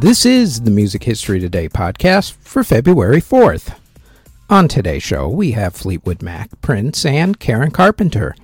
This 0.00 0.24
is 0.24 0.62
the 0.62 0.70
Music 0.70 1.04
History 1.04 1.40
Today 1.40 1.68
podcast 1.68 2.32
for 2.40 2.64
February 2.64 3.20
4th. 3.20 3.76
On 4.48 4.66
today's 4.66 5.02
show, 5.02 5.28
we 5.28 5.50
have 5.50 5.74
Fleetwood 5.74 6.22
Mac, 6.22 6.48
Prince, 6.62 7.04
and 7.04 7.38
Karen 7.38 7.70
Carpenter. 7.70 8.34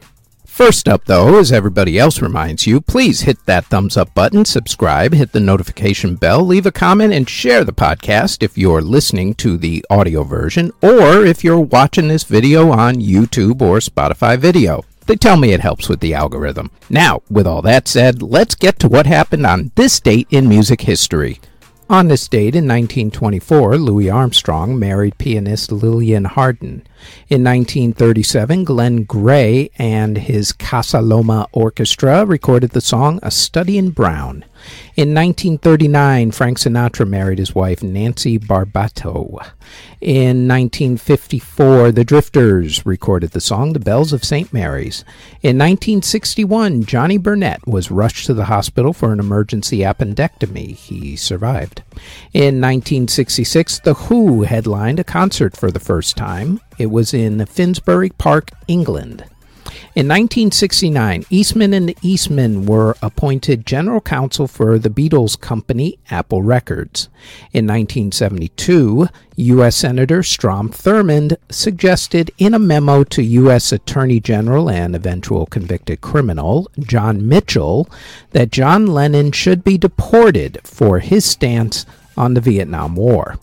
First 0.44 0.86
up, 0.86 1.06
though, 1.06 1.38
as 1.38 1.52
everybody 1.52 1.98
else 1.98 2.20
reminds 2.20 2.66
you, 2.66 2.82
please 2.82 3.22
hit 3.22 3.38
that 3.46 3.64
thumbs 3.64 3.96
up 3.96 4.12
button, 4.12 4.44
subscribe, 4.44 5.14
hit 5.14 5.32
the 5.32 5.40
notification 5.40 6.16
bell, 6.16 6.44
leave 6.44 6.66
a 6.66 6.70
comment, 6.70 7.14
and 7.14 7.26
share 7.26 7.64
the 7.64 7.72
podcast 7.72 8.42
if 8.42 8.58
you're 8.58 8.82
listening 8.82 9.32
to 9.36 9.56
the 9.56 9.82
audio 9.88 10.24
version 10.24 10.72
or 10.82 11.24
if 11.24 11.42
you're 11.42 11.58
watching 11.58 12.08
this 12.08 12.24
video 12.24 12.70
on 12.70 12.96
YouTube 12.96 13.62
or 13.62 13.78
Spotify 13.78 14.36
video. 14.36 14.84
They 15.06 15.16
tell 15.16 15.36
me 15.36 15.52
it 15.52 15.60
helps 15.60 15.88
with 15.88 16.00
the 16.00 16.14
algorithm. 16.14 16.70
Now, 16.90 17.22
with 17.30 17.46
all 17.46 17.62
that 17.62 17.86
said, 17.86 18.22
let's 18.22 18.56
get 18.56 18.78
to 18.80 18.88
what 18.88 19.06
happened 19.06 19.46
on 19.46 19.70
this 19.76 20.00
date 20.00 20.26
in 20.30 20.48
music 20.48 20.80
history. 20.80 21.40
On 21.88 22.08
this 22.08 22.26
date 22.26 22.56
in 22.56 22.66
1924, 22.66 23.78
Louis 23.78 24.10
Armstrong 24.10 24.76
married 24.76 25.16
pianist 25.18 25.70
Lillian 25.70 26.24
Hardin. 26.24 26.82
In 27.28 27.44
1937, 27.44 28.64
Glen 28.64 29.04
Gray 29.04 29.70
and 29.78 30.18
his 30.18 30.52
Casa 30.52 31.00
Loma 31.00 31.46
Orchestra 31.52 32.24
recorded 32.24 32.72
the 32.72 32.80
song 32.80 33.20
A 33.22 33.30
Study 33.30 33.78
in 33.78 33.90
Brown. 33.90 34.44
In 34.96 35.14
1939, 35.14 36.30
Frank 36.30 36.58
Sinatra 36.58 37.06
married 37.06 37.38
his 37.38 37.54
wife 37.54 37.82
Nancy 37.82 38.38
Barbato. 38.38 39.44
In 40.00 40.48
1954, 40.48 41.92
the 41.92 42.04
Drifters 42.04 42.84
recorded 42.86 43.32
the 43.32 43.40
song 43.40 43.72
The 43.72 43.80
Bells 43.80 44.12
of 44.12 44.24
St. 44.24 44.52
Mary's. 44.52 45.04
In 45.42 45.58
1961, 45.58 46.84
Johnny 46.84 47.18
Burnette 47.18 47.66
was 47.66 47.90
rushed 47.90 48.26
to 48.26 48.34
the 48.34 48.46
hospital 48.46 48.92
for 48.92 49.12
an 49.12 49.20
emergency 49.20 49.78
appendectomy. 49.78 50.74
He 50.74 51.16
survived. 51.16 51.82
In 52.32 52.60
1966, 52.60 53.80
The 53.80 53.94
Who 53.94 54.42
headlined 54.42 55.00
a 55.00 55.04
concert 55.04 55.56
for 55.56 55.70
the 55.70 55.80
first 55.80 56.16
time. 56.16 56.60
It 56.78 56.86
was 56.86 57.14
in 57.14 57.44
Finsbury 57.46 58.10
Park, 58.10 58.50
England. 58.68 59.24
In 59.94 60.08
1969, 60.08 61.24
Eastman 61.30 61.72
and 61.72 61.94
Eastman 62.02 62.66
were 62.66 62.96
appointed 63.02 63.66
general 63.66 64.00
counsel 64.00 64.46
for 64.46 64.78
the 64.78 64.90
Beatles 64.90 65.40
company 65.40 65.98
Apple 66.10 66.42
Records. 66.42 67.08
In 67.52 67.66
1972, 67.66 69.08
U.S. 69.36 69.76
Senator 69.76 70.22
Strom 70.22 70.70
Thurmond 70.70 71.36
suggested 71.50 72.30
in 72.38 72.54
a 72.54 72.58
memo 72.58 73.04
to 73.04 73.22
U.S. 73.22 73.72
Attorney 73.72 74.20
General 74.20 74.70
and 74.70 74.94
eventual 74.94 75.46
convicted 75.46 76.00
criminal 76.00 76.70
John 76.78 77.28
Mitchell 77.28 77.88
that 78.32 78.50
John 78.50 78.86
Lennon 78.86 79.32
should 79.32 79.64
be 79.64 79.78
deported 79.78 80.58
for 80.64 81.00
his 81.00 81.24
stance 81.24 81.86
on 82.16 82.34
the 82.34 82.40
Vietnam 82.40 82.96
War. 82.96 83.38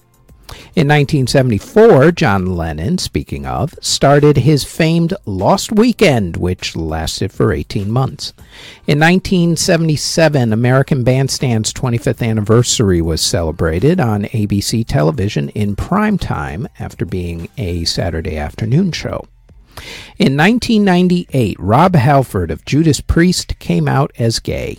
In 0.75 0.87
1974, 0.87 2.11
John 2.11 2.45
Lennon, 2.55 2.97
speaking 2.97 3.45
of, 3.45 3.75
started 3.81 4.37
his 4.37 4.63
famed 4.63 5.13
Lost 5.25 5.71
Weekend, 5.71 6.37
which 6.37 6.75
lasted 6.75 7.31
for 7.31 7.53
18 7.53 7.89
months. 7.89 8.33
In 8.87 8.99
1977, 8.99 10.51
American 10.51 11.03
Bandstand's 11.03 11.71
25th 11.73 12.27
anniversary 12.27 13.01
was 13.01 13.21
celebrated 13.21 13.99
on 13.99 14.23
ABC 14.25 14.85
television 14.85 15.49
in 15.49 15.75
prime 15.75 16.17
time 16.17 16.67
after 16.79 17.05
being 17.05 17.49
a 17.57 17.85
Saturday 17.85 18.37
afternoon 18.37 18.91
show. 18.91 19.25
In 20.17 20.37
1998, 20.37 21.57
Rob 21.59 21.95
Halford 21.95 22.51
of 22.51 22.65
Judas 22.65 23.01
Priest 23.01 23.57
came 23.59 23.87
out 23.87 24.11
as 24.17 24.39
gay. 24.39 24.77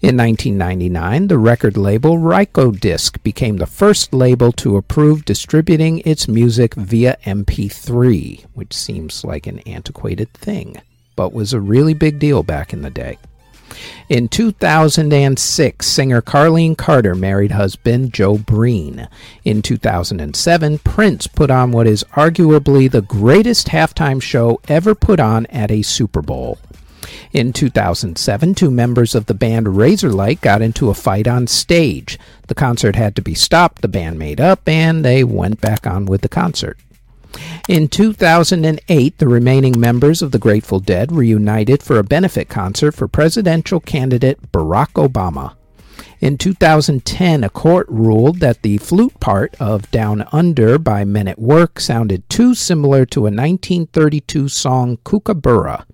In 0.00 0.16
1999, 0.16 1.28
the 1.28 1.38
record 1.38 1.76
label 1.76 2.18
Rykodisc 2.18 3.22
became 3.22 3.56
the 3.56 3.66
first 3.66 4.12
label 4.12 4.52
to 4.52 4.76
approve 4.76 5.24
distributing 5.24 6.00
its 6.04 6.28
music 6.28 6.74
via 6.74 7.16
MP3, 7.24 8.44
which 8.54 8.74
seems 8.74 9.24
like 9.24 9.46
an 9.46 9.58
antiquated 9.60 10.32
thing, 10.32 10.80
but 11.16 11.32
was 11.32 11.52
a 11.52 11.60
really 11.60 11.94
big 11.94 12.18
deal 12.18 12.42
back 12.42 12.72
in 12.72 12.82
the 12.82 12.90
day. 12.90 13.18
In 14.08 14.28
2006, 14.28 15.86
singer 15.86 16.22
Carlene 16.22 16.76
Carter 16.76 17.14
married 17.14 17.52
husband 17.52 18.12
Joe 18.14 18.38
Breen. 18.38 19.08
In 19.44 19.62
2007, 19.62 20.78
Prince 20.78 21.26
put 21.26 21.50
on 21.50 21.72
what 21.72 21.86
is 21.86 22.04
arguably 22.12 22.90
the 22.90 23.02
greatest 23.02 23.68
halftime 23.68 24.22
show 24.22 24.60
ever 24.68 24.94
put 24.94 25.20
on 25.20 25.46
at 25.46 25.70
a 25.70 25.82
Super 25.82 26.22
Bowl. 26.22 26.58
In 27.32 27.52
2007, 27.52 28.54
two 28.54 28.70
members 28.70 29.14
of 29.14 29.26
the 29.26 29.34
band 29.34 29.66
Razorlight 29.66 30.40
got 30.40 30.62
into 30.62 30.90
a 30.90 30.94
fight 30.94 31.26
on 31.26 31.46
stage. 31.46 32.18
The 32.48 32.54
concert 32.54 32.96
had 32.96 33.14
to 33.16 33.22
be 33.22 33.34
stopped, 33.34 33.82
the 33.82 33.88
band 33.88 34.18
made 34.18 34.40
up, 34.40 34.68
and 34.68 35.04
they 35.04 35.24
went 35.24 35.60
back 35.60 35.86
on 35.86 36.06
with 36.06 36.22
the 36.22 36.28
concert. 36.28 36.78
In 37.68 37.88
2008, 37.88 39.18
the 39.18 39.28
remaining 39.28 39.78
members 39.78 40.22
of 40.22 40.32
the 40.32 40.38
Grateful 40.38 40.80
Dead 40.80 41.12
reunited 41.12 41.82
for 41.82 41.98
a 41.98 42.04
benefit 42.04 42.48
concert 42.48 42.92
for 42.92 43.06
presidential 43.06 43.80
candidate 43.80 44.50
Barack 44.52 44.92
Obama. 44.94 45.54
In 46.20 46.36
2010, 46.36 47.44
a 47.44 47.50
court 47.50 47.86
ruled 47.88 48.40
that 48.40 48.62
the 48.62 48.78
flute 48.78 49.20
part 49.20 49.54
of 49.60 49.90
Down 49.90 50.26
Under 50.32 50.78
by 50.78 51.04
Men 51.04 51.28
at 51.28 51.38
Work 51.38 51.78
sounded 51.78 52.28
too 52.28 52.54
similar 52.54 53.04
to 53.06 53.20
a 53.20 53.30
1932 53.30 54.48
song 54.48 54.98
Kookaburra. 55.04 55.86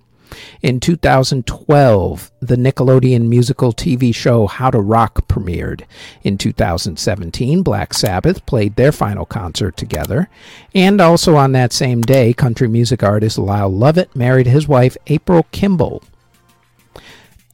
In 0.63 0.81
2012, 0.81 2.31
the 2.41 2.57
Nickelodeon 2.57 3.29
musical 3.29 3.73
TV 3.73 4.15
show 4.15 4.47
How 4.47 4.71
to 4.71 4.81
Rock 4.81 5.27
premiered. 5.29 5.83
In 6.23 6.39
2017, 6.39 7.63
Black 7.63 7.95
Sabbath 7.95 8.45
played 8.47 8.77
their 8.77 8.93
final 8.93 9.25
concert 9.25 9.77
together. 9.77 10.29
And 10.75 11.01
also 11.01 11.37
on 11.37 11.53
that 11.53 11.73
same 11.73 12.03
day, 12.03 12.33
country 12.33 12.69
music 12.69 13.03
artist 13.03 13.39
Lyle 13.39 13.71
Lovett 13.71 14.15
married 14.15 14.47
his 14.47 14.69
wife 14.69 14.97
April 15.07 15.47
Kimble. 15.53 16.03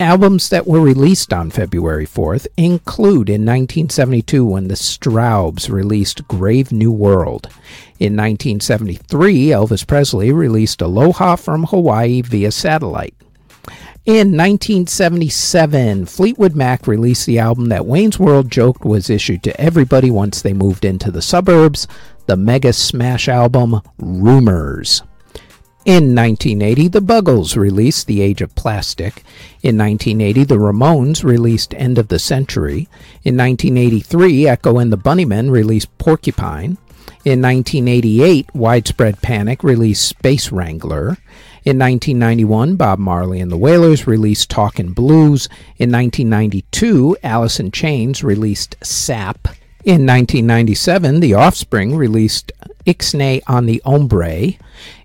Albums 0.01 0.49
that 0.49 0.67
were 0.67 0.81
released 0.81 1.31
on 1.31 1.51
February 1.51 2.07
4th 2.07 2.47
include 2.57 3.29
in 3.29 3.43
1972 3.45 4.43
when 4.47 4.69
the 4.69 4.75
Strawbs 4.75 5.69
released 5.69 6.27
Grave 6.27 6.73
New 6.73 6.91
World. 6.91 7.49
In 7.99 8.17
1973, 8.17 9.49
Elvis 9.49 9.87
Presley 9.87 10.33
released 10.33 10.81
Aloha 10.81 11.37
from 11.37 11.65
Hawaii 11.65 12.23
via 12.23 12.51
satellite. 12.51 13.15
In 14.07 14.35
1977, 14.39 16.07
Fleetwood 16.07 16.57
Mac 16.57 16.87
released 16.87 17.27
the 17.27 17.39
album 17.39 17.69
that 17.69 17.85
Wayne's 17.85 18.19
World 18.19 18.51
joked 18.51 18.87
was 18.87 19.11
issued 19.11 19.43
to 19.43 19.61
everybody 19.61 20.11
once 20.11 20.41
they 20.41 20.55
moved 20.55 20.87
into 20.87 21.11
the 21.11 21.21
suburbs, 21.21 21.87
the 22.25 22.39
mega 22.39 22.73
smash 22.73 23.29
album 23.29 23.83
Rumours. 23.99 25.03
In 25.87 26.15
1980, 26.15 26.89
the 26.89 27.01
Buggles 27.01 27.57
released 27.57 28.07
The 28.07 28.21
Age 28.21 28.43
of 28.43 28.55
Plastic. 28.55 29.25
In 29.63 29.79
1980, 29.79 30.45
the 30.45 30.59
Ramones 30.59 31.25
released 31.25 31.73
End 31.73 31.97
of 31.97 32.09
the 32.09 32.19
Century. 32.19 32.87
In 33.25 33.35
1983, 33.39 34.47
Echo 34.47 34.77
and 34.77 34.93
the 34.93 34.99
Bunnymen 34.99 35.51
released 35.51 35.97
Porcupine. 35.97 36.77
In 37.25 37.41
1988, 37.41 38.55
Widespread 38.55 39.23
Panic 39.23 39.65
released 39.65 40.07
Space 40.07 40.53
Wrangler. 40.53 41.17
In 41.65 41.79
1991, 41.79 42.77
Bob 42.77 42.99
Marley 42.99 43.41
and 43.41 43.51
the 43.51 43.57
Wailers 43.57 44.07
released 44.07 44.51
Talkin' 44.51 44.93
Blues. 44.93 45.49
In 45.79 45.91
1992, 45.91 47.17
Alice 47.23 47.59
in 47.59 47.71
Chains 47.71 48.23
released 48.23 48.77
Sap. 48.83 49.49
In 49.83 50.05
1997, 50.05 51.21
The 51.21 51.33
Offspring 51.33 51.97
released 51.97 52.53
Ixnay 52.87 53.41
on 53.47 53.67
the 53.67 53.83
Hombre 53.85 54.57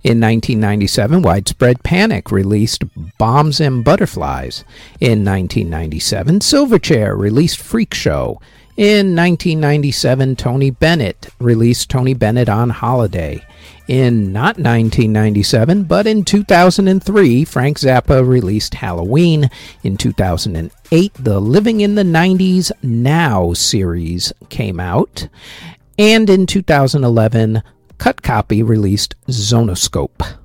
In 0.03 0.21
1997, 0.21 1.21
Widespread 1.21 1.83
Panic 1.83 2.31
released 2.31 2.83
Bombs 3.17 3.59
and 3.59 3.83
Butterflies. 3.83 4.63
In 4.99 5.25
1997, 5.25 6.39
Silverchair 6.39 7.17
released 7.17 7.59
Freak 7.59 7.93
Show. 7.93 8.39
In 8.77 9.15
1997, 9.15 10.35
Tony 10.35 10.69
Bennett 10.69 11.29
released 11.39 11.89
Tony 11.89 12.13
Bennett 12.13 12.49
on 12.49 12.69
Holiday. 12.71 13.41
In 13.87 14.33
not 14.33 14.57
1997, 14.57 15.83
but 15.83 16.05
in 16.05 16.25
2003, 16.25 17.45
Frank 17.45 17.79
Zappa 17.79 18.27
released 18.27 18.73
Halloween. 18.73 19.49
In 19.83 19.95
2008, 19.95 21.13
the 21.13 21.39
Living 21.39 21.81
in 21.81 21.95
the 21.95 22.03
90s 22.03 22.71
Now 22.81 23.53
series 23.53 24.33
came 24.49 24.79
out. 24.79 25.29
And 25.97 26.29
in 26.29 26.45
2011, 26.45 27.63
Cut 27.97 28.21
Copy 28.21 28.61
released 28.61 29.15
Zonoscope. 29.27 30.37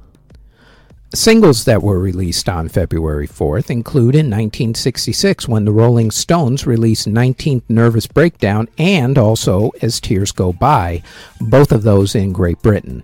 Singles 1.12 1.64
that 1.64 1.82
were 1.82 1.98
released 1.98 2.48
on 2.48 2.68
February 2.68 3.26
4th 3.26 3.68
include 3.68 4.14
in 4.14 4.26
1966 4.26 5.48
when 5.48 5.64
the 5.64 5.72
Rolling 5.72 6.12
Stones 6.12 6.68
released 6.68 7.08
19th 7.08 7.64
Nervous 7.68 8.06
Breakdown 8.06 8.68
and 8.78 9.18
also 9.18 9.72
As 9.82 10.00
Tears 10.00 10.30
Go 10.30 10.52
By, 10.52 11.02
both 11.40 11.72
of 11.72 11.82
those 11.82 12.14
in 12.14 12.32
Great 12.32 12.62
Britain. 12.62 13.02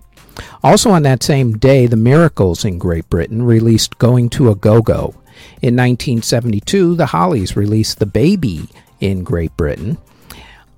Also 0.63 0.89
on 0.89 1.03
that 1.03 1.21
same 1.21 1.57
day, 1.57 1.85
The 1.85 1.97
Miracles 1.97 2.63
in 2.63 2.77
Great 2.77 3.09
Britain 3.09 3.43
released 3.43 3.97
Going 3.97 4.29
to 4.29 4.49
a 4.49 4.55
Go 4.55 4.81
Go. 4.81 5.13
In 5.61 5.75
1972, 5.75 6.95
The 6.95 7.07
Hollies 7.07 7.57
released 7.57 7.99
The 7.99 8.05
Baby 8.05 8.69
in 9.01 9.25
Great 9.25 9.55
Britain. 9.57 9.97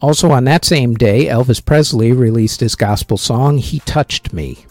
Also 0.01 0.31
on 0.31 0.45
that 0.45 0.63
same 0.63 0.95
day, 0.95 1.25
Elvis 1.25 1.63
Presley 1.63 2.11
released 2.11 2.61
his 2.61 2.75
gospel 2.75 3.17
song, 3.17 3.57
He 3.57 3.79
Touched 3.79 4.31
Me. 4.31 4.65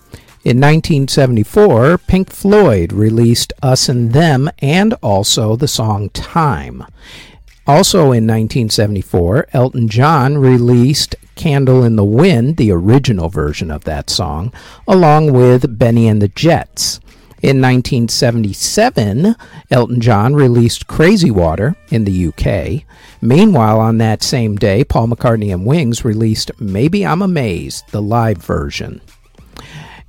In 0.44 0.58
1974, 0.58 1.98
Pink 1.98 2.30
Floyd 2.30 2.92
released 2.92 3.52
Us 3.62 3.88
and 3.88 4.12
Them 4.12 4.50
and 4.60 4.94
also 5.02 5.56
the 5.56 5.68
song 5.68 6.08
Time. 6.10 6.84
Also 7.66 7.98
in 8.12 8.26
1974, 8.26 9.48
Elton 9.52 9.88
John 9.88 10.38
released 10.38 11.16
Candle 11.34 11.84
in 11.84 11.96
the 11.96 12.04
Wind, 12.04 12.56
the 12.56 12.72
original 12.72 13.28
version 13.28 13.70
of 13.70 13.84
that 13.84 14.08
song, 14.08 14.52
along 14.86 15.34
with 15.34 15.78
Bennie 15.78 16.08
and 16.08 16.22
the 16.22 16.28
Jets. 16.28 16.98
In 17.40 17.60
1977, 17.60 19.36
Elton 19.70 20.00
John 20.00 20.34
released 20.34 20.88
Crazy 20.88 21.30
Water 21.30 21.76
in 21.88 22.04
the 22.04 22.26
UK. 22.26 22.84
Meanwhile, 23.20 23.78
on 23.78 23.98
that 23.98 24.24
same 24.24 24.56
day, 24.56 24.82
Paul 24.82 25.06
McCartney 25.06 25.52
and 25.52 25.64
Wings 25.64 26.04
released 26.04 26.50
Maybe 26.58 27.06
I'm 27.06 27.22
Amazed, 27.22 27.92
the 27.92 28.02
live 28.02 28.38
version. 28.38 29.00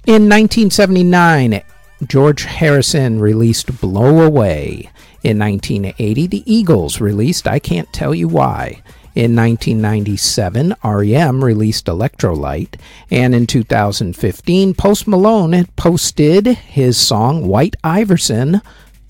In 0.08 0.28
1979, 0.28 1.62
George 2.08 2.46
Harrison 2.46 3.20
released 3.20 3.80
Blow 3.80 4.22
Away. 4.25 4.90
In 5.24 5.38
1980, 5.38 6.25
the 6.25 6.52
Eagles 6.52 7.00
released 7.00 7.48
I 7.48 7.60
Can't 7.60 7.92
Tell 7.94 8.16
You 8.16 8.28
Why. 8.28 8.82
In 9.19 9.36
1997, 9.36 10.75
REM 10.81 11.44
released 11.44 11.88
Electrolite, 11.88 12.80
and 13.12 13.36
in 13.36 13.48
2015, 13.48 14.74
Post 14.75 15.10
Malone 15.10 15.51
had 15.51 15.75
posted 15.75 16.48
his 16.48 16.98
song 16.98 17.45
White 17.45 17.75
Iverson 17.83 18.62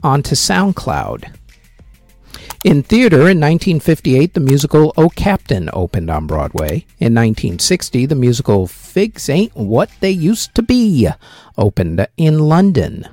onto 0.01 0.33
SoundCloud. 0.33 1.31
In 2.63 2.81
theater, 2.81 3.17
in 3.17 3.39
1958, 3.39 4.33
the 4.33 4.39
musical 4.39 4.95
Oh 4.97 5.09
Captain 5.09 5.69
opened 5.73 6.09
on 6.09 6.25
Broadway. 6.25 6.87
In 6.97 7.13
1960, 7.13 8.07
the 8.07 8.15
musical 8.15 8.65
Fings 8.65 9.29
Ain't 9.29 9.55
What 9.55 9.91
They 9.99 10.09
Used 10.09 10.55
to 10.55 10.63
Be 10.63 11.07
opened 11.55 12.07
in 12.17 12.39
London. 12.39 13.07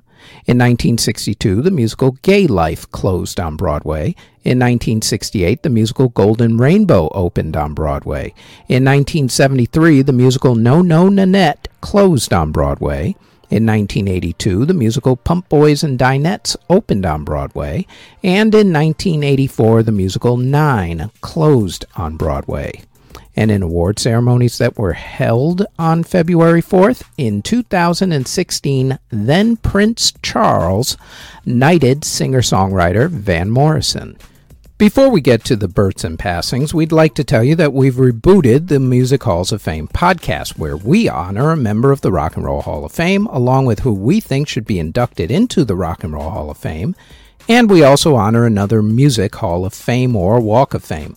In 0.47 0.59
1962, 0.59 1.63
the 1.63 1.71
musical 1.71 2.13
Gay 2.23 2.47
Life 2.47 2.91
closed 2.91 3.41
on 3.41 3.57
Broadway. 3.57 4.15
In 4.45 4.59
1968, 4.59 5.63
the 5.63 5.71
musical 5.71 6.09
Golden 6.09 6.57
Rainbow 6.57 7.09
opened 7.13 7.57
on 7.57 7.75
Broadway. 7.75 8.35
In 8.69 8.85
1973, 8.85 10.03
the 10.03 10.13
musical 10.13 10.55
No 10.55 10.83
No 10.83 11.09
Nanette 11.09 11.69
closed 11.81 12.33
on 12.33 12.53
Broadway. 12.53 13.17
In 13.49 13.65
1982, 13.65 14.65
the 14.65 14.75
musical 14.75 15.17
Pump 15.17 15.49
Boys 15.49 15.85
and 15.85 15.99
Dinettes 15.99 16.57
opened 16.69 17.07
on 17.07 17.25
Broadway. 17.25 17.87
And 18.23 18.55
in 18.55 18.73
1984, 18.73 19.85
the 19.85 19.93
musical 19.93 20.37
Nine 20.37 21.11
closed 21.21 21.85
on 21.97 22.17
Broadway 22.17 22.83
and 23.37 23.51
in 23.51 23.63
award 23.63 23.99
ceremonies 23.99 24.59
that 24.59 24.79
were 24.79 24.95
held 24.95 25.67
on 25.79 26.03
February 26.03 26.63
4th 26.63 27.03
in 27.19 27.43
2016, 27.43 28.99
then 29.11 29.57
Prince 29.57 30.13
Charles 30.23 30.97
knighted 31.45 32.05
singer 32.05 32.41
songwriter 32.41 33.11
Van 33.11 33.51
Morrison. 33.51 34.17
Before 34.79 35.09
we 35.09 35.23
get 35.23 35.43
to 35.45 35.57
the 35.57 35.69
births 35.69 36.05
and 36.05 36.19
passings, 36.19 36.75
we'd 36.75 36.93
like 36.93 37.15
to 37.15 37.25
tell 37.25 37.43
you 37.43 37.55
that 37.55 37.73
we've 37.73 37.95
rebooted 37.95 38.69
the 38.69 38.79
Music 38.79 39.23
Halls 39.23 39.51
of 39.51 39.63
Fame 39.63 39.89
podcast, 39.89 40.59
where 40.59 40.77
we 40.77 41.09
honor 41.09 41.51
a 41.51 41.57
member 41.57 41.93
of 41.93 42.03
the 42.03 42.13
Rock 42.13 42.37
and 42.37 42.45
Roll 42.45 42.61
Hall 42.61 42.85
of 42.85 42.93
Fame, 42.93 43.27
along 43.29 43.65
with 43.65 43.81
who 43.81 43.95
we 43.95 44.21
think 44.21 44.49
should 44.49 44.67
be 44.67 44.79
inducted 44.79 45.31
into 45.31 45.65
the 45.65 45.77
Rock 45.77 46.05
and 46.05 46.13
Roll 46.13 46.29
Hall 46.29 46.51
of 46.51 46.59
Fame, 46.59 46.95
and 47.49 47.71
we 47.71 47.83
also 47.83 48.17
honor 48.17 48.45
another 48.45 48.83
Music 48.83 49.35
Hall 49.37 49.65
of 49.65 49.73
Fame 49.73 50.15
or 50.15 50.41
Walk 50.41 50.75
of 50.75 50.85
Fame. 50.85 51.17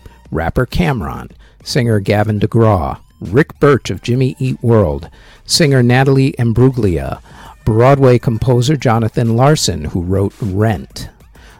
rapper 0.31 0.65
Cam'ron, 0.65 1.29
singer 1.63 1.99
Gavin 1.99 2.39
DeGraw, 2.39 2.99
Rick 3.19 3.59
Burch 3.59 3.89
of 3.89 4.01
Jimmy 4.01 4.35
Eat 4.39 4.61
World, 4.63 5.09
singer 5.45 5.83
Natalie 5.83 6.33
Imbruglia, 6.39 7.21
Broadway 7.65 8.17
composer 8.17 8.75
Jonathan 8.75 9.35
Larson, 9.35 9.85
who 9.85 10.01
wrote 10.01 10.33
Rent, 10.41 11.09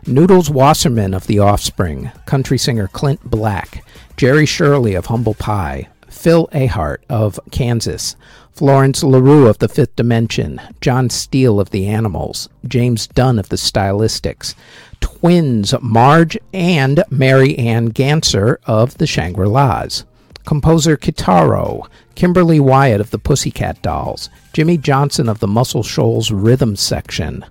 Noodles 0.07 0.49
Wasserman 0.49 1.13
of 1.13 1.27
The 1.27 1.37
Offspring, 1.37 2.11
country 2.25 2.57
singer 2.57 2.87
Clint 2.87 3.23
Black, 3.23 3.85
Jerry 4.17 4.47
Shirley 4.47 4.95
of 4.95 5.05
Humble 5.05 5.35
Pie, 5.35 5.89
Phil 6.09 6.47
Ehart 6.53 7.03
of 7.09 7.39
Kansas, 7.51 8.15
Florence 8.51 9.03
LaRue 9.03 9.47
of 9.47 9.59
The 9.59 9.69
Fifth 9.69 9.95
Dimension, 9.95 10.59
John 10.81 11.09
Steele 11.09 11.59
of 11.59 11.69
The 11.69 11.87
Animals, 11.87 12.49
James 12.67 13.07
Dunn 13.07 13.39
of 13.39 13.49
The 13.49 13.55
Stylistics, 13.55 14.55
twins 15.01 15.73
Marge 15.81 16.37
and 16.53 17.03
Mary 17.09 17.57
Ann 17.57 17.91
Ganser 17.91 18.57
of 18.65 18.97
the 18.97 19.05
Shangri 19.05 19.47
La's, 19.47 20.05
composer 20.45 20.95
Kitaro, 20.95 21.87
Kimberly 22.15 22.59
Wyatt 22.59 23.01
of 23.01 23.11
the 23.11 23.19
Pussycat 23.19 23.81
Dolls, 23.81 24.29
Jimmy 24.53 24.77
Johnson 24.77 25.27
of 25.27 25.39
the 25.39 25.47
Muscle 25.47 25.83
Shoals 25.83 26.31
Rhythm 26.31 26.75
Section, 26.75 27.45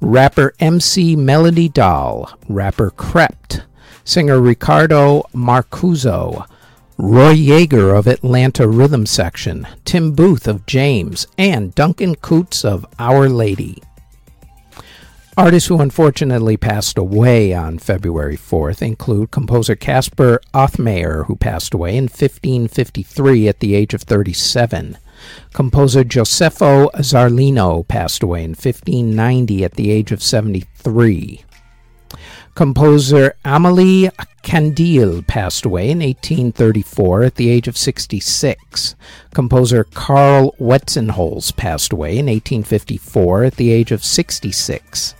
rapper 0.00 0.54
MC 0.60 1.16
Melody 1.16 1.68
Doll, 1.68 2.30
rapper 2.48 2.90
Crept, 2.90 3.62
singer 4.04 4.40
Ricardo 4.40 5.22
Marcuzzo, 5.34 6.46
Roy 6.96 7.34
Yeager 7.34 7.96
of 7.96 8.08
Atlanta 8.08 8.66
Rhythm 8.66 9.06
Section, 9.06 9.66
Tim 9.84 10.12
Booth 10.12 10.48
of 10.48 10.66
James, 10.66 11.28
and 11.38 11.74
Duncan 11.74 12.16
Coutts 12.16 12.64
of 12.64 12.84
Our 12.98 13.28
Lady. 13.28 13.80
Artists 15.38 15.68
who 15.68 15.80
unfortunately 15.80 16.56
passed 16.56 16.98
away 16.98 17.54
on 17.54 17.78
February 17.78 18.36
4th 18.36 18.82
include 18.82 19.30
composer 19.30 19.76
Caspar 19.76 20.40
Othmayr, 20.52 21.26
who 21.26 21.36
passed 21.36 21.72
away 21.72 21.96
in 21.96 22.06
1553 22.06 23.46
at 23.46 23.60
the 23.60 23.76
age 23.76 23.94
of 23.94 24.02
37. 24.02 24.98
Composer 25.52 26.02
Gioseffo 26.02 26.90
Zarlino 26.96 27.86
passed 27.86 28.24
away 28.24 28.42
in 28.42 28.50
1590 28.50 29.64
at 29.64 29.74
the 29.74 29.92
age 29.92 30.10
of 30.10 30.24
73. 30.24 31.44
Composer 32.56 33.36
Amelie 33.44 34.10
Candeille 34.42 35.22
passed 35.22 35.64
away 35.64 35.88
in 35.88 36.00
1834 36.00 37.22
at 37.22 37.36
the 37.36 37.48
age 37.48 37.68
of 37.68 37.76
66. 37.76 38.96
Composer 39.32 39.84
Karl 39.84 40.56
Wetzenholz 40.58 41.54
passed 41.54 41.92
away 41.92 42.18
in 42.18 42.26
1854 42.26 43.44
at 43.44 43.54
the 43.54 43.70
age 43.70 43.92
of 43.92 44.02
66 44.02 45.14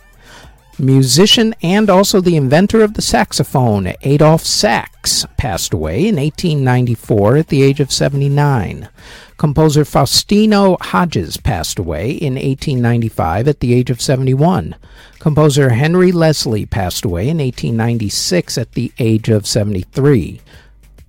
musician 0.79 1.53
and 1.61 1.89
also 1.89 2.21
the 2.21 2.35
inventor 2.35 2.81
of 2.81 2.93
the 2.93 3.01
saxophone, 3.01 3.93
Adolphe 4.03 4.45
Sax, 4.45 5.25
passed 5.37 5.73
away 5.73 6.07
in 6.07 6.15
1894 6.15 7.37
at 7.37 7.47
the 7.47 7.61
age 7.61 7.79
of 7.79 7.91
79. 7.91 8.89
Composer 9.37 9.85
Faustina 9.85 10.75
Hodges 10.81 11.37
passed 11.37 11.79
away 11.79 12.11
in 12.11 12.33
1895 12.33 13.47
at 13.47 13.59
the 13.61 13.73
age 13.73 13.89
of 13.89 14.01
71. 14.01 14.75
Composer 15.19 15.69
Henry 15.69 16.11
Leslie 16.11 16.65
passed 16.65 17.05
away 17.05 17.29
in 17.29 17.37
1896 17.37 18.57
at 18.57 18.73
the 18.73 18.91
age 18.99 19.29
of 19.29 19.47
73. 19.47 20.41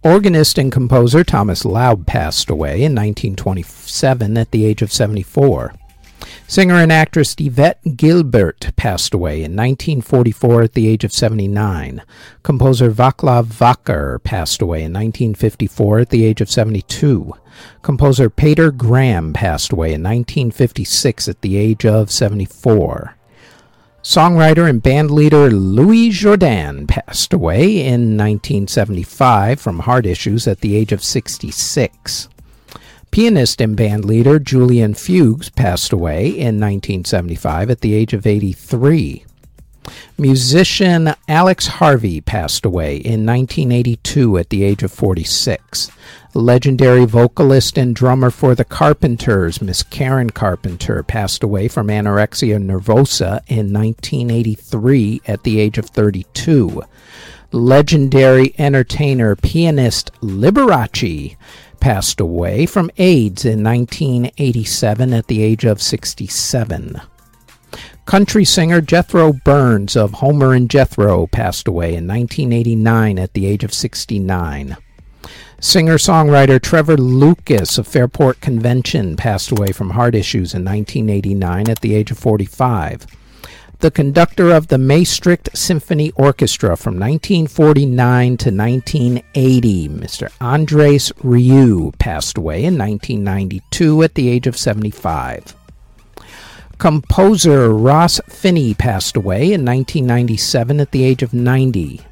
Organist 0.03 0.59
and 0.59 0.73
composer 0.73 1.25
Thomas 1.25 1.65
Laub 1.65 2.07
passed 2.07 2.49
away 2.49 2.77
in 2.85 2.95
1927 2.95 4.39
at 4.39 4.51
the 4.51 4.65
age 4.65 4.81
of 4.81 4.93
74. 4.93 5.75
Singer 6.47 6.75
and 6.75 6.93
actress 6.93 7.35
Yvette 7.39 7.97
Guilbert 7.97 8.75
passed 8.77 9.15
away 9.15 9.37
in 9.39 9.55
1944 9.55 10.63
at 10.63 10.73
the 10.73 10.89
age 10.89 11.05
of 11.05 11.13
79. 11.13 12.03
Composer 12.43 12.91
Vaclav 12.91 13.45
Vackar 13.45 14.23
passed 14.23 14.61
away 14.61 14.79
in 14.79 14.93
1954 14.93 16.01
at 16.01 16.11
the 16.11 16.25
age 16.25 16.41
of 16.41 16.51
72. 16.51 17.33
Composer 17.83 18.29
Peter 18.29 18.71
Graham 18.71 19.33
passed 19.33 19.73
away 19.73 19.89
in 19.89 20.03
1956 20.03 21.29
at 21.29 21.41
the 21.41 21.57
age 21.57 21.87
of 21.87 22.11
74. 22.11 23.17
Songwriter 24.03 24.69
and 24.69 24.83
bandleader 24.83 25.51
Louis 25.53 26.09
Jordan 26.09 26.87
passed 26.87 27.35
away 27.35 27.81
in 27.81 28.17
1975 28.17 29.61
from 29.61 29.81
heart 29.81 30.07
issues 30.07 30.49
at 30.49 30.61
the 30.61 30.75
age 30.75 30.91
of 30.91 31.05
66. 31.05 32.29
Pianist 33.11 33.61
and 33.61 33.77
bandleader 33.77 34.41
Julian 34.43 34.95
Fugues 34.95 35.49
passed 35.51 35.93
away 35.93 36.29
in 36.29 36.61
1975 36.61 37.71
at 37.71 37.81
the 37.81 37.93
age 37.93 38.13
of 38.13 38.25
83. 38.25 39.25
Musician 40.17 41.15
Alex 41.27 41.67
Harvey 41.67 42.21
passed 42.21 42.65
away 42.65 42.97
in 42.97 43.27
1982 43.27 44.39
at 44.39 44.51
the 44.51 44.63
age 44.63 44.85
of 44.85 44.93
46. 44.93 45.91
Legendary 46.35 47.05
vocalist 47.05 47.77
and 47.77 47.97
drummer 47.97 48.31
for 48.31 48.55
the 48.55 48.65
Carpenters, 48.65 49.61
Miss 49.61 49.83
Karen 49.83 50.31
Carpenter, 50.31 51.03
passed 51.03 51.43
away 51.43 51.67
from 51.67 51.89
anorexia 51.89 52.65
nervosa 52.65 53.43
in 53.49 53.73
1983 53.73 55.23
at 55.27 55.43
the 55.43 55.59
age 55.59 55.79
of 55.79 55.87
32. 55.87 56.85
Legendary 57.51 58.55
entertainer, 58.59 59.35
pianist 59.35 60.13
Liberace 60.21 61.37
passed 61.81 62.21
away 62.21 62.67
from 62.67 62.91
AIDS 62.99 63.45
in 63.45 63.65
1987 63.65 65.13
at 65.13 65.27
the 65.27 65.43
age 65.43 65.65
of 65.65 65.81
67. 65.81 67.01
Country 68.05 68.45
singer 68.45 68.81
Jethro 68.81 69.33
Burns 69.33 69.97
of 69.97 70.15
Homer 70.15 70.53
and 70.53 70.69
Jethro 70.69 71.27
passed 71.27 71.69
away 71.69 71.95
in 71.95 72.07
1989 72.07 73.19
at 73.19 73.35
the 73.35 73.47
age 73.47 73.65
of 73.65 73.73
69. 73.73 74.77
Singer 75.61 75.99
songwriter 75.99 76.61
Trevor 76.61 76.97
Lucas 76.97 77.79
of 77.79 77.87
Fairport 77.87 78.41
Convention 78.41 79.15
passed 79.17 79.51
away 79.51 79.73
from 79.73 79.91
heart 79.91 80.15
issues 80.15 80.55
in 80.55 80.65
1989 80.65 81.69
at 81.69 81.81
the 81.81 81.95
age 81.95 82.11
of 82.11 82.19
45. 82.19 83.07
The 83.81 83.91
conductor 83.91 84.51
of 84.51 84.69
the 84.69 84.77
Maastricht 84.77 85.57
Symphony 85.57 86.13
Orchestra 86.15 86.77
from 86.77 87.01
1949 87.01 88.37
to 88.37 88.51
1980, 88.51 89.89
Mr. 89.89 90.31
Andres 90.39 91.11
Rieu, 91.23 91.91
passed 91.99 92.37
away 92.37 92.67
in 92.67 92.77
1992 92.77 94.03
at 94.03 94.15
the 94.17 94.29
age 94.29 94.47
of 94.47 94.59
75. 94.59 95.57
Composer 96.77 97.71
Ross 97.71 98.21
Finney 98.29 98.75
passed 98.75 99.17
away 99.17 99.45
in 99.45 99.65
1997 99.65 100.79
at 100.79 100.91
the 100.91 101.03
age 101.03 101.23
of 101.23 101.33
90. 101.33 102.03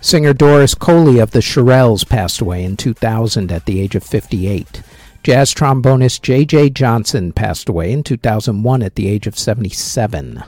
Singer 0.00 0.32
Doris 0.32 0.76
Coley 0.76 1.18
of 1.18 1.32
the 1.32 1.40
Shirelles 1.40 2.08
passed 2.08 2.40
away 2.40 2.62
in 2.62 2.76
2000 2.76 3.50
at 3.50 3.66
the 3.66 3.80
age 3.80 3.96
of 3.96 4.04
58. 4.04 4.82
Jazz 5.24 5.52
trombonist 5.52 6.22
J.J. 6.22 6.70
Johnson 6.70 7.32
passed 7.32 7.68
away 7.68 7.90
in 7.90 8.04
2001 8.04 8.84
at 8.84 8.94
the 8.94 9.08
age 9.08 9.26
of 9.26 9.36
77. 9.36 10.44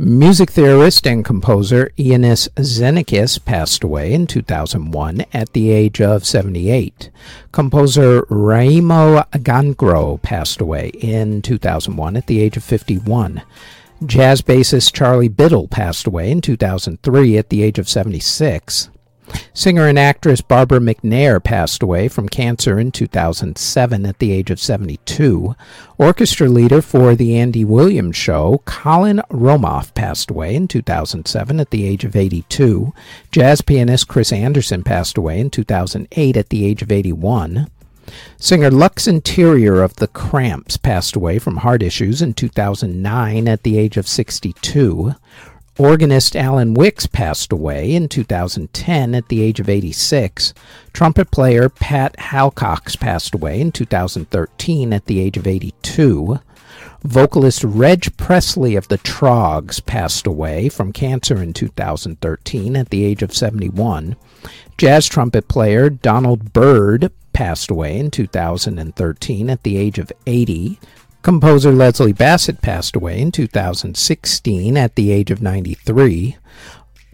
Music 0.00 0.52
theorist 0.52 1.08
and 1.08 1.24
composer 1.24 1.90
Iannis 1.98 2.48
Xenakis 2.50 3.44
passed 3.44 3.82
away 3.82 4.12
in 4.12 4.28
2001 4.28 5.24
at 5.32 5.52
the 5.54 5.72
age 5.72 6.00
of 6.00 6.24
78. 6.24 7.10
Composer 7.50 8.22
Raimo 8.30 9.28
Kangro 9.30 10.22
passed 10.22 10.60
away 10.60 10.90
in 11.00 11.42
2001 11.42 12.16
at 12.16 12.28
the 12.28 12.40
age 12.40 12.56
of 12.56 12.62
51. 12.62 13.42
Jazz 14.06 14.40
bassist 14.40 14.94
Charlie 14.94 15.26
Biddle 15.26 15.66
passed 15.66 16.06
away 16.06 16.30
in 16.30 16.40
2003 16.42 17.36
at 17.36 17.48
the 17.48 17.64
age 17.64 17.80
of 17.80 17.88
76. 17.88 18.90
Singer 19.52 19.86
and 19.86 19.98
actress 19.98 20.40
Barbara 20.40 20.78
McNair 20.78 21.42
passed 21.42 21.82
away 21.82 22.08
from 22.08 22.28
cancer 22.28 22.78
in 22.78 22.92
2007 22.92 24.06
at 24.06 24.18
the 24.18 24.32
age 24.32 24.50
of 24.50 24.60
72. 24.60 25.54
Orchestra 25.98 26.48
leader 26.48 26.80
for 26.80 27.14
The 27.14 27.36
Andy 27.36 27.64
Williams 27.64 28.16
Show, 28.16 28.62
Colin 28.64 29.20
Romoff, 29.30 29.92
passed 29.94 30.30
away 30.30 30.54
in 30.54 30.68
2007 30.68 31.60
at 31.60 31.70
the 31.70 31.84
age 31.86 32.04
of 32.04 32.14
82. 32.14 32.94
Jazz 33.32 33.60
pianist 33.60 34.06
Chris 34.08 34.32
Anderson 34.32 34.84
passed 34.84 35.18
away 35.18 35.40
in 35.40 35.50
2008 35.50 36.36
at 36.36 36.48
the 36.50 36.64
age 36.64 36.82
of 36.82 36.92
81. 36.92 37.68
Singer 38.38 38.70
Lux 38.70 39.06
Interior 39.06 39.82
of 39.82 39.96
The 39.96 40.06
Cramps 40.06 40.76
passed 40.76 41.14
away 41.14 41.38
from 41.38 41.58
heart 41.58 41.82
issues 41.82 42.22
in 42.22 42.34
2009 42.34 43.48
at 43.48 43.64
the 43.64 43.76
age 43.76 43.96
of 43.96 44.08
62. 44.08 45.14
Organist 45.78 46.34
Alan 46.34 46.74
Wicks 46.74 47.06
passed 47.06 47.52
away 47.52 47.94
in 47.94 48.08
2010 48.08 49.14
at 49.14 49.28
the 49.28 49.40
age 49.40 49.60
of 49.60 49.68
86. 49.68 50.52
Trumpet 50.92 51.30
player 51.30 51.68
Pat 51.68 52.16
Halcox 52.16 52.98
passed 52.98 53.32
away 53.32 53.60
in 53.60 53.70
2013 53.70 54.92
at 54.92 55.04
the 55.04 55.20
age 55.20 55.36
of 55.36 55.46
82. 55.46 56.40
Vocalist 57.04 57.62
Reg 57.62 58.16
Presley 58.16 58.74
of 58.74 58.88
the 58.88 58.98
Troggs 58.98 59.84
passed 59.86 60.26
away 60.26 60.68
from 60.68 60.92
cancer 60.92 61.40
in 61.40 61.52
2013 61.52 62.74
at 62.74 62.90
the 62.90 63.04
age 63.04 63.22
of 63.22 63.32
71. 63.32 64.16
Jazz 64.78 65.06
trumpet 65.06 65.46
player 65.46 65.88
Donald 65.90 66.52
Byrd 66.52 67.12
passed 67.32 67.70
away 67.70 67.96
in 67.96 68.10
2013 68.10 69.48
at 69.48 69.62
the 69.62 69.76
age 69.76 70.00
of 70.00 70.10
80. 70.26 70.80
Composer 71.28 71.72
Leslie 71.72 72.14
Bassett 72.14 72.62
passed 72.62 72.96
away 72.96 73.20
in 73.20 73.30
2016 73.30 74.78
at 74.78 74.94
the 74.94 75.10
age 75.10 75.30
of 75.30 75.42
93. 75.42 76.38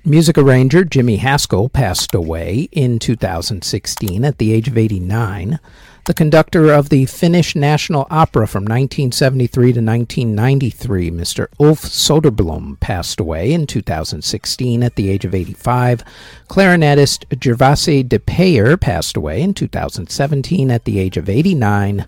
Music 0.05 0.39
arranger 0.39 0.85
Jimmy 0.85 1.17
Haskell 1.17 1.69
passed 1.69 2.15
away 2.15 2.69
in 2.71 3.01
2016 3.01 4.25
at 4.25 4.39
the 4.39 4.53
age 4.53 4.69
of 4.69 4.79
89. 4.79 5.59
The 6.05 6.15
conductor 6.15 6.71
of 6.71 6.91
the 6.91 7.07
Finnish 7.07 7.57
National 7.57 8.07
Opera 8.09 8.47
from 8.47 8.63
1973 8.63 9.73
to 9.73 9.81
1993, 9.81 11.11
Mr. 11.11 11.49
Ulf 11.59 11.83
Soderblom, 11.83 12.79
passed 12.79 13.19
away 13.19 13.53
in 13.53 13.67
2016 13.67 14.85
at 14.85 14.95
the 14.95 15.11
age 15.11 15.25
of 15.25 15.35
85. 15.35 16.05
Clarinetist 16.49 17.25
Gervase 17.41 18.09
de 18.09 18.21
Peyer 18.21 18.77
passed 18.77 19.17
away 19.17 19.43
in 19.43 19.55
2017 19.55 20.71
at 20.71 20.85
the 20.85 21.01
age 21.01 21.17
of 21.17 21.29
89 21.29 22.07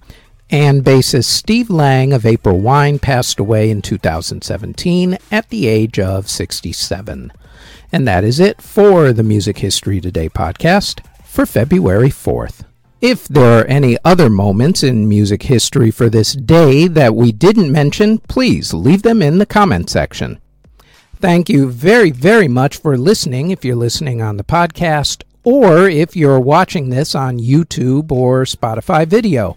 and 0.50 0.84
bassist 0.84 1.24
Steve 1.24 1.70
Lang 1.70 2.12
of 2.12 2.24
April 2.24 2.60
Wine 2.60 2.98
passed 2.98 3.40
away 3.40 3.70
in 3.70 3.82
2017 3.82 5.18
at 5.30 5.48
the 5.48 5.66
age 5.66 5.98
of 5.98 6.28
67. 6.28 7.32
And 7.92 8.06
that 8.06 8.24
is 8.24 8.40
it 8.40 8.60
for 8.62 9.12
the 9.12 9.22
Music 9.22 9.58
History 9.58 10.00
Today 10.00 10.28
podcast 10.28 11.04
for 11.24 11.46
February 11.46 12.10
4th. 12.10 12.64
If 13.00 13.28
there 13.28 13.60
are 13.60 13.64
any 13.66 13.98
other 14.04 14.30
moments 14.30 14.82
in 14.82 15.08
music 15.08 15.42
history 15.44 15.90
for 15.90 16.08
this 16.08 16.32
day 16.32 16.88
that 16.88 17.14
we 17.14 17.30
didn't 17.30 17.70
mention, 17.70 18.18
please 18.18 18.72
leave 18.72 19.02
them 19.02 19.20
in 19.20 19.38
the 19.38 19.46
comment 19.46 19.90
section. 19.90 20.38
Thank 21.16 21.48
you 21.48 21.70
very, 21.70 22.10
very 22.10 22.48
much 22.48 22.78
for 22.78 22.96
listening 22.96 23.50
if 23.50 23.64
you're 23.64 23.76
listening 23.76 24.22
on 24.22 24.36
the 24.36 24.44
podcast 24.44 25.22
or 25.44 25.88
if 25.88 26.16
you're 26.16 26.40
watching 26.40 26.90
this 26.90 27.14
on 27.14 27.38
YouTube 27.38 28.10
or 28.10 28.44
Spotify 28.44 29.06
video. 29.06 29.56